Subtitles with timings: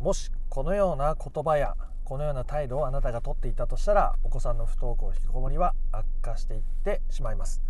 [0.00, 7.60] もしこのような言葉やこのような態度をあなたがとっていたとしたらお子さんの不登校引きこもりは悪化していってしまいます。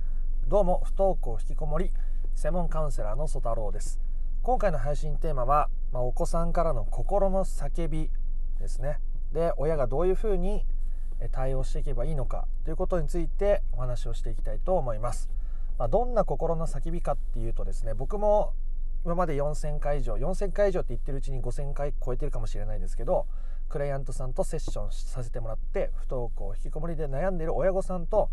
[0.47, 1.91] どうも不登校引きこもり
[2.37, 3.99] 専門カウンセラーの曽太郎です。
[4.43, 8.09] 今回の配信テーマは、まあ、お子さんからの心の叫び
[8.61, 9.01] ですね。
[9.33, 10.65] で親がどういうふうに
[11.33, 15.29] 対応していけばいいのかということについてお話をしていきたいと思います、
[15.79, 18.55] まあ、どんな心の叫びかっていうとですね僕も
[19.05, 23.27] 今まで4000回以上4000回以上って言ってるうちに5000回超えてるかもしれないですけど
[23.69, 28.29] クライアントさんとセッションさせてもらって不登校引きこもりで悩んでいる親御さんと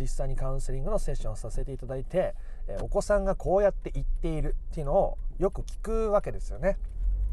[0.00, 2.34] 実際にカウンセリングのセッションをさせていただいて
[2.80, 6.78] お子さんがこうやって言っているっていうのをよく聞くわけですよね。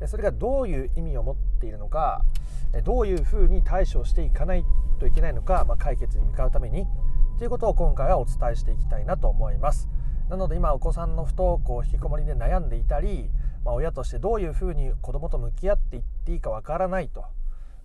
[0.07, 2.21] それがどういう意味を持っているのか
[2.83, 4.65] どういうふうに対処していかない
[4.99, 6.85] といけないのか、まあ、解決に向かうために
[7.37, 9.87] ということを今回はお伝えしていきたいなと思います。
[10.29, 13.29] なので今お子さんの不登校引きこもりで悩んでいたり、
[13.63, 17.25] まあ、親としてどういうふうに子どもと向き合っていっていいかわからないと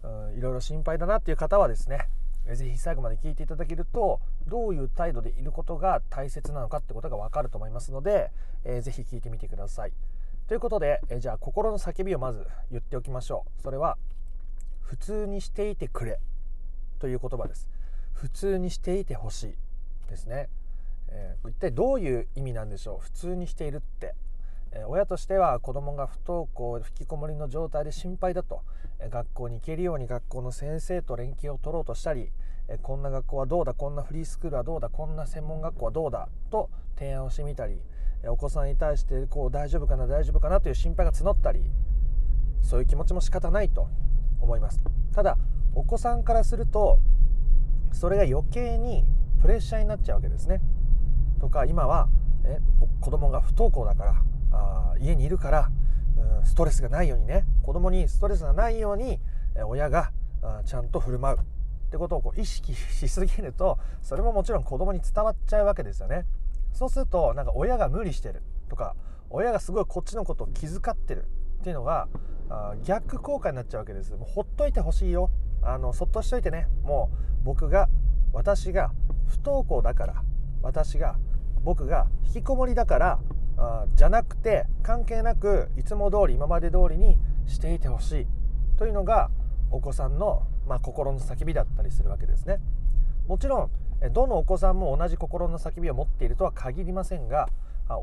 [0.03, 2.09] うんいろいろ心配だなっていう方はですね
[2.47, 8.31] 是非最後まで聞いていただけるとどういう態度でいることが大切なのかってことが分かると思いますので、
[8.65, 9.93] えー、ぜひ聞いてみてください。
[10.49, 13.63] ということで、え、じゃあ心の叫びをまず言っておきましょう。
[13.63, 13.99] それは
[14.81, 16.19] 普通にしていてくれ
[16.99, 17.69] という言葉です。
[18.15, 19.55] 普通にしていてほしい
[20.09, 20.49] ですね。
[21.11, 22.99] えー、一体どういう意味なんでしょう？
[23.01, 24.15] 普通にしているって。
[24.73, 28.63] え親としては子どもが不登校引きこもりの状態で心配だと、
[29.01, 32.31] え学校に行けるように学校の先生と連携を取ろうとしたり、
[32.69, 33.75] えこんな学校はどうだ？
[33.75, 34.89] こんなフリースクールはどうだ？
[34.89, 36.29] こんな専門学校はどうだ？
[36.51, 37.81] と提案をしてみたり、
[38.23, 40.07] えお子さんに対してこう大丈夫かな？
[40.07, 40.61] 大丈夫かな？
[40.61, 41.65] という心配が募ったり
[42.63, 43.89] そういう気持ちも仕方ないと
[44.41, 44.79] 思います。
[45.13, 45.37] ただ
[45.75, 47.01] お子さんからすると
[47.91, 49.05] それが余計に
[49.43, 50.61] プレッシャーになっちゃうわけですね。
[51.41, 52.09] とか今は
[52.45, 52.59] え
[53.01, 54.15] 子供が不登校だから
[54.53, 55.71] あ家にいるから、
[56.39, 59.21] うん、ストレスがないようにね子供にストレスがないように
[59.67, 61.39] 親があちゃんと振る舞う。
[61.39, 61.43] っ
[61.91, 66.25] てことをこう意識しすぎるとそれももちろん子供に伝わっちゃうわけですよね。
[66.73, 68.43] そうするとなんか親が無理してる。
[68.69, 68.95] とか
[69.29, 71.25] 親がすごいこっちのことを気遣ってる。
[71.61, 72.09] っていうのが
[72.49, 74.13] あ逆効果になっちゃうわけです。
[74.13, 75.31] もうほっといてほしいよ。
[75.63, 76.69] あのそっとしといてね。
[76.85, 77.11] も
[77.43, 77.89] う僕が
[78.33, 78.93] 私が
[79.27, 80.23] 不登校だから
[80.63, 81.17] 私が
[81.65, 83.21] 僕が引きこもりだから
[83.57, 88.27] あじゃなくて関係なくいつも通り今まで通りにしていてほしい
[88.79, 89.31] というのが
[89.71, 92.59] お子さんの、まあ、心の叫びだったりするわけですね。
[93.29, 93.71] もちろん
[94.13, 97.49] どのお子さんも同じ心の叫びを持っているとは限りませんが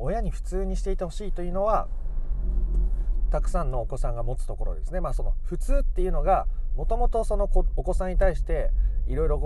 [0.00, 1.88] 親に普通にしていてほしいというのは
[3.30, 5.00] たくさんのお子さんが持つところですね。
[5.00, 8.70] まあ、その普通っていうのがもともとそのお子さんに対して
[9.06, 9.38] いろいろ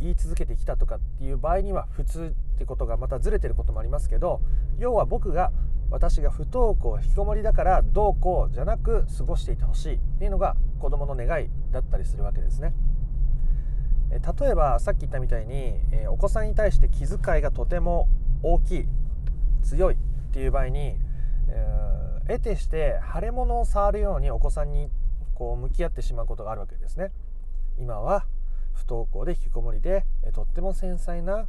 [0.00, 4.40] 言い続けてきたとかっていう場合には普通ってことがまたずれてることもありますけど
[4.78, 5.52] 要は僕が
[5.90, 12.72] 私が不登校引きこもりだからどうこうじゃなく過ごしていてほしいっていうのが子どもの願いだったりするわけですね。
[14.10, 15.74] 例えばさっき言ったみたいに
[16.08, 18.08] お子さんに対して気遣いがとても
[18.42, 18.88] 大きい
[19.62, 19.98] 強いっ
[20.32, 20.96] ていう場合に、
[21.48, 24.90] えー、得てして腫れ物を触るようにお子さんに
[25.34, 27.12] こう向き合ってしまうことがあるわけですね。
[27.78, 28.24] 今は
[28.74, 30.04] 不登校で引きこもりで、
[30.34, 31.46] とっても繊細な、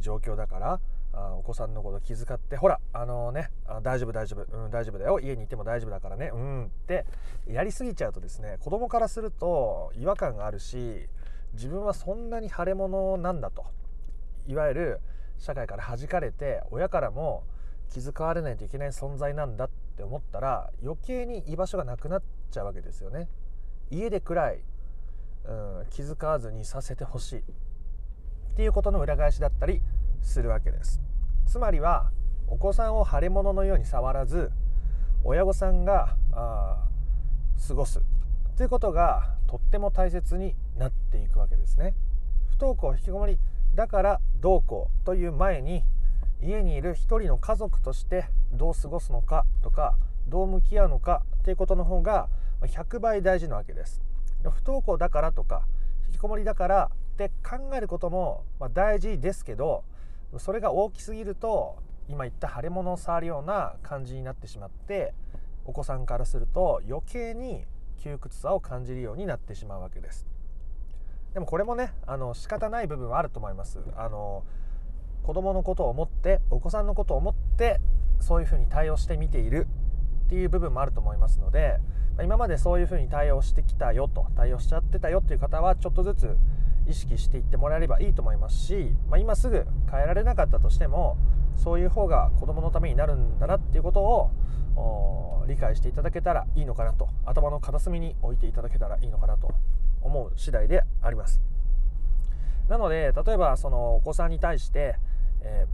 [0.00, 0.80] 状況だから
[1.12, 3.50] あお子さんのこと気遣ってほらあのね
[3.82, 5.20] 大丈夫大丈夫、うん、大丈夫だよ。
[5.20, 6.30] 家にいても大丈夫だからね。
[6.32, 6.64] うん。
[6.66, 7.04] って
[7.46, 11.08] やりすぎちゃうとですね子供からすると違和感があるし
[11.54, 13.64] 自分はそんなに腫れ物なんだと。
[14.46, 15.00] いわゆる
[15.38, 17.44] 社会から弾かれて親からも
[17.90, 23.28] 気遣われないといけない存在なんだって思ったら余計に居場所がなくなっちゃうわけですよね。
[23.90, 24.60] 家でくらい
[25.44, 27.38] うん、気遣わずにさせてほしい。
[27.38, 27.42] っ
[28.54, 29.80] ていうことの裏返しだったり
[30.20, 31.00] するわけです。
[31.46, 32.10] つまりは
[32.48, 34.50] お子さんを腫れ物のように触らず
[35.24, 36.88] 親御さんがあ
[37.68, 38.00] 過ごす。
[38.56, 41.94] ということがとっても大切になっていくわけですね。
[42.50, 43.38] 不登校引きこもり
[43.74, 45.82] だからどうこうという前に
[46.42, 52.28] 家にいる一人の家族としてどう過ごすのかとかどう向き合うのかということの方が
[52.60, 54.02] 100倍大事なわけです。
[54.50, 55.66] 不登校だからとか
[56.08, 59.84] 引きこもりだからって考えることも、ま大事ですけど
[60.38, 61.76] それが大きすぎると
[62.08, 65.14] 今言った腫れ物を触るような感じになってしまって
[65.64, 67.64] お子さんからすると余計に
[67.98, 70.26] 窮屈さを感じるようになってしまうわけです。
[71.34, 73.78] でもこれもねあの仕方ない部分はあると思います。
[73.96, 74.44] あの
[75.22, 77.80] 子供のことを思ってお子さんのことを思って
[78.20, 79.68] そういうふうに対応してみている
[80.26, 81.78] っていう部分もあると思いますので
[82.20, 86.36] 今までそういうふうに対応してきたよと対応しちゃってたよっていう方はちょっとずつ
[86.86, 91.16] 意識していってもらえればいいと思いますし、まあ、今すぐ変えられなかったとしても
[91.56, 99.52] そういう方が子どものためになるんだなっていうことを理解していただけたらいいのかなと頭の片隅に置いていただけたらいいのかなと
[100.00, 101.40] 思う次第であります。
[102.68, 104.96] なので例えばそのお子さんに対して、
[105.42, 105.66] え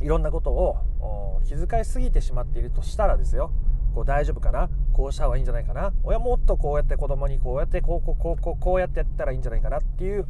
[0.00, 3.52] ー、いろんなことを気遣いすぎてしまっているとしたらですよ。
[3.94, 4.68] こう大丈夫かな？
[4.92, 5.92] こうした方がいいんじゃないかな？
[6.02, 10.26] 親もっとこうやって子供にこうやってこうこうこうこうこうやってやったらいいんじゃないかなっていう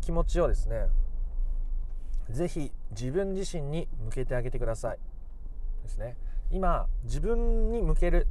[0.00, 0.86] 気持ちをですね
[2.30, 4.98] 是非自分自身に向けてあげてください
[5.82, 6.16] ですね。
[6.50, 8.26] 今自分に向ける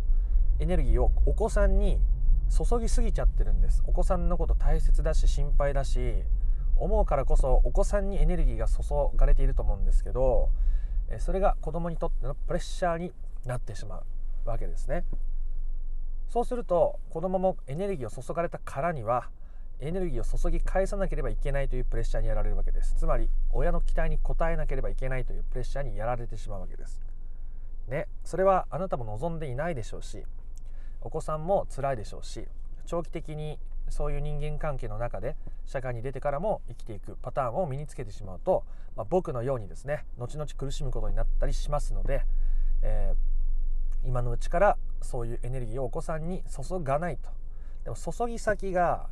[0.59, 1.99] エネルギーをお子さんに
[2.49, 3.83] 注ぎすぎちゃってるんです。
[3.87, 6.23] お子さんのこと大切だし心配だし
[6.77, 8.83] 思うからこそお子さんにエネルギーが注
[9.15, 10.49] がれていると思うんですけど
[11.19, 13.11] それが子供にとってのプレッシャーに
[13.45, 14.03] なってしまう。
[14.45, 15.05] わけですね。
[16.29, 19.29] そうすると子供もエネルギーを注がれたからには
[19.79, 22.95] エネルギーを注ぎ返さなければいけないというプレッシャーにやられるわけです。
[22.95, 27.01] つまり親の期待に応えなければいけないというプレッシャーにやられてしまうわけです。
[27.87, 30.23] ねそれはあなたも望んでいないでしょうし
[31.01, 32.47] お子さんも辛いでしょうし
[32.85, 35.35] 長期的にそういう人間関係の中で
[35.65, 38.63] 社会に出てからも生きていくパターンを身につけてしまうと、
[38.95, 42.23] まあ、僕のようにですね後々苦しむことになったりしますので、
[42.81, 43.15] えー、
[44.05, 47.29] 今のうちからそういうエネルギーをお子さんに注がないと。
[47.83, 49.09] でも注ぎ先が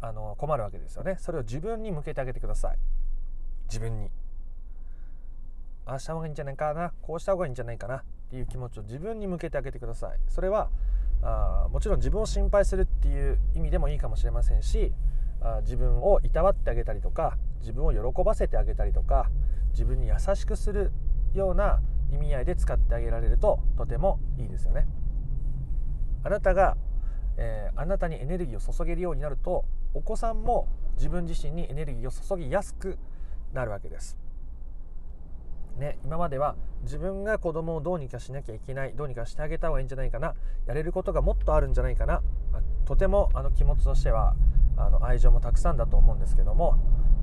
[0.00, 1.16] あの困るわけですよね。
[1.18, 2.78] それを自分に向けてあげてください。
[3.68, 4.10] 自分に。
[5.86, 6.92] ああした方がいいんじゃないかな。
[7.02, 7.96] こうした方がいいんじゃないかな。
[7.96, 10.18] っていう気持ちを自分に向けてあげてください。
[10.28, 10.70] それは
[11.22, 14.92] あもちろん自分を心配するっていう意味でもいいかもしれませんし
[15.40, 19.30] あ自分をいたわってあげたりとか自分を喜ばせてあげたりとか
[19.70, 20.92] 自分に優しくする
[21.32, 21.80] ような
[22.12, 24.86] 意味合いで使ってあげられるととてもいいですよね。
[26.24, 26.76] あなたが、
[27.36, 29.64] えー、あなたにエネルギーを注げるようになると
[29.94, 32.98] お子さんも自分自身にエネルギーを注ぎやすく
[33.52, 34.18] なるわけです。
[35.78, 40.34] ね、今までは自分が子供をどうにかしなきゃいけないどうにかしてあげた方がいいんじゃないかな
[40.66, 42.22] やれることがもっとあるんじゃないかな、
[42.52, 44.34] まあ、とてもあの気持ちとしては
[44.76, 46.76] あの愛情もたくさんだと思うんですけども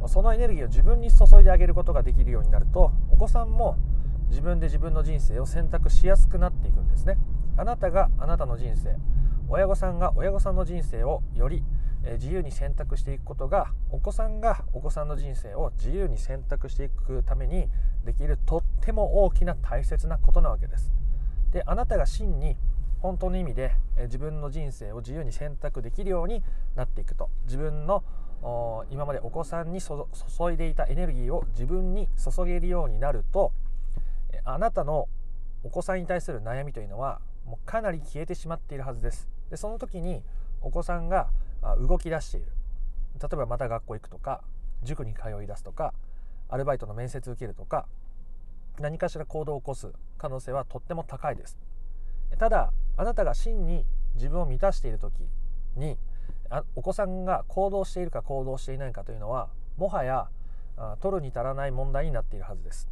[0.08, 3.78] そのエネルギーを自分に注いであげることができるようになるとお子さんも
[4.30, 7.18] 自分で自分の人生を選択しやすくなっていくんですね
[7.58, 8.96] あなたがあなたの人生
[9.48, 11.64] 親御さんが親御さんの人生をより
[12.14, 17.68] 自由に選択していくことがお子さんがお子さんの人生を自由に選択していくために
[18.06, 20.94] できるとっても大きな大切なことなわけです。
[21.52, 22.56] であなたが真に
[23.02, 26.44] 本当の意味で自分の人生を自由に選択できるように
[26.76, 28.04] なっていくと自分の
[28.90, 30.06] 今までお子さんに注
[30.54, 33.52] いでいたエネルギーを自分に注げるようになると
[34.44, 35.08] あなたの
[35.64, 39.30] お子さんに対する悩みというのはもうかなり消えてしまっているはずです。
[39.50, 40.24] でその時に
[40.62, 41.30] お子さんが
[41.80, 42.52] 動き出している。
[43.22, 44.44] 例えばまた学校行くとか
[44.84, 45.94] 塾に通い出すとか
[46.48, 47.86] アルバイトの面接受けるとか
[48.80, 51.58] 何かしら行動を起こす可能性はとっても高いです。
[52.38, 53.86] ただあなたが真に
[54.16, 55.28] 自分を満たしている時
[55.76, 55.98] に
[56.76, 60.30] お子さんが行動しているか行動していないかというのはもはや
[61.02, 62.90] 取るに足らない問題になっているはずです。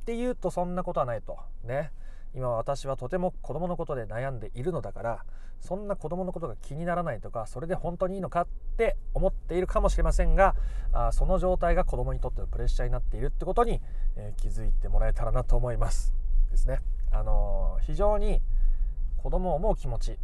[0.00, 1.38] っていうとそんなことはないと。
[1.64, 1.92] ね。
[2.34, 5.24] 今私はとても子供のことで悩んでいるのだから
[5.60, 10.54] そんな子供のことが気にならないとかそれで本当にいいのかって思っているかもしれませんが
[10.92, 13.80] あその状態が子供にとってのプレッシャーになっているってことに、
[14.16, 16.14] えー、気づいてもらえたらなと思います。
[16.50, 16.80] ですね。
[17.10, 18.40] あのー、非常に
[19.18, 20.18] 子供を思う気持ち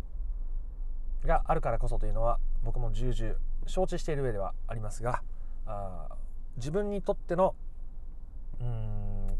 [1.24, 3.34] があるからこそというのは僕も重々
[3.66, 5.22] 承知している上ではありますが
[5.66, 6.08] あ
[6.56, 7.54] 自分にとっての
[8.60, 8.85] うん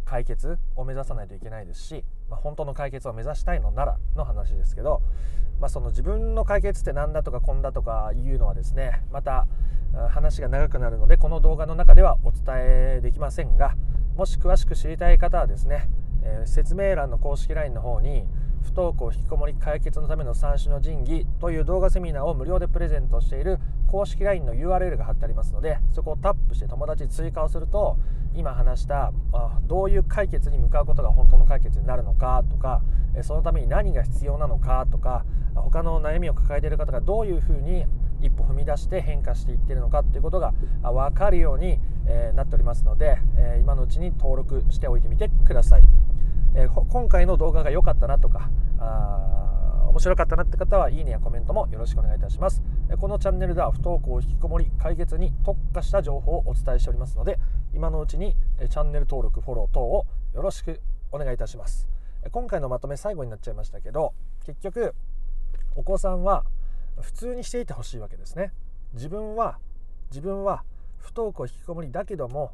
[0.07, 5.03] 解決を目指さないといけないですしまあ、本当の解決を目指したいのならの話ですけど、
[5.61, 9.47] まあ、その自分の解決って何だとかこんだとかいうのはですねまた
[10.11, 13.75] 話が長くなるのでこの動画の中ではお伝えできませんが
[14.17, 15.89] もし詳しく知りたい方はですね、
[16.23, 18.27] えー、説明欄の公式 LINE の方に
[18.63, 27.97] 不登校引きこもり解決のための三種の神器という動画セミナーを無料でプレゼントしている公式 LINE の URL が貼ってありますのでそこをタップして友達追加をすると
[28.37, 32.83] 今話したあどういう解決に向かうことが本当の解決になるのかとか
[33.23, 35.25] そのために何が必要なのかとか
[35.55, 37.87] 他の悩みを抱えている方がどういうふうに
[38.21, 40.53] 一歩踏み出して変化していってるのかっていうことが
[40.83, 45.83] 分かるように、えなっておりますので、え今のうちに登録しておいてみてください。
[46.55, 52.63] え今回の動画が良かったなとかあ面白かったなって方はいいねやコメントもよろしくお願いいたします
[52.99, 57.39] このチャンネルでは不登校引きこもり解決に特化した情報をお伝えしておりますので
[57.77, 60.81] 今のうちにチャンネル登録フォロー等をよろしく
[61.13, 61.87] お願いいたします。
[62.33, 64.15] 今回のまとめ最後になっちゃいましたけど
[64.47, 64.95] 結局
[65.77, 66.45] お子さんは
[67.03, 68.55] 普通にしていてほしいわけですね。
[68.95, 69.59] 自分は
[70.11, 70.65] 自分は
[70.97, 72.51] 不登校引きこもりだけども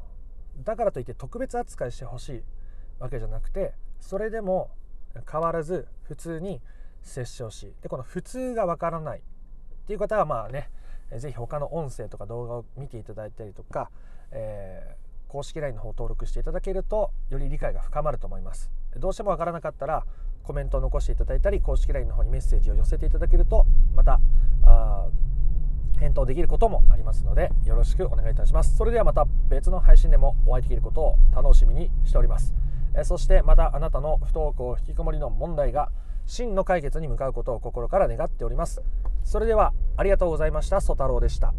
[0.65, 2.43] だからといって特別扱いしてほしい
[2.99, 4.71] わけじゃなくてそれでも
[5.31, 6.59] 変わらず普通に
[7.01, 7.73] 接してほしい。
[7.81, 9.19] でこの普通がわからない。
[9.19, 9.21] っ
[9.87, 10.69] ていう方はまあね
[11.15, 13.89] 是非他の音声とか動画を見ていただいたりとか、
[14.31, 14.97] え、
[15.33, 18.69] 公式 LINE の方登録していただけるとより理解が深まると思います。
[18.97, 20.05] どうしてもわからなかったら
[20.43, 24.19] コメントを残していただいたり公式 LINE の方にメッセージを寄せていただけるとまた
[24.63, 25.07] あ
[25.97, 28.77] 返答できることもありますのでよろしくお願いいたします。
[28.77, 32.53] それではまた別の配信でもお会いできることを楽しみにしております。
[32.95, 35.89] えそしてまたあなたの不登校引きこもりの問題が
[36.27, 38.83] 真の解決に向かうことを心から願っております。
[39.23, 40.79] それではありがとうございました。
[40.79, 41.55] ソ太郎でした。